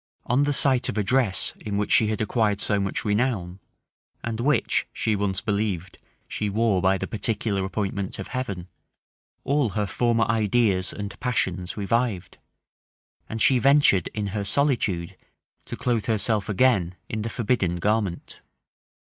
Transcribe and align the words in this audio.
On 0.25 0.45
the 0.45 0.51
sight 0.51 0.89
of 0.89 0.97
a 0.97 1.03
dress 1.03 1.53
in 1.59 1.77
which 1.77 1.91
she 1.91 2.07
had 2.07 2.21
acquired 2.21 2.59
so 2.59 2.79
much 2.79 3.05
renown, 3.05 3.59
and 4.23 4.39
which, 4.39 4.87
she 4.91 5.15
once 5.15 5.41
believed, 5.41 5.99
she 6.27 6.49
wore 6.49 6.81
by 6.81 6.97
the 6.97 7.05
particular 7.05 7.63
appointment 7.63 8.17
of 8.17 8.29
Heaven, 8.29 8.67
all 9.43 9.69
her 9.77 9.85
former 9.85 10.23
ideas 10.25 10.91
and 10.91 11.19
passions 11.19 11.77
revived; 11.77 12.39
and 13.29 13.39
she 13.43 13.59
ventured 13.59 14.07
in 14.15 14.27
her 14.33 14.43
solitude 14.43 15.15
to 15.65 15.77
clothe 15.77 16.07
herself 16.07 16.49
again 16.49 16.95
in 17.07 17.21
the 17.21 17.29
forbidden 17.29 17.75
garment. 17.75 18.41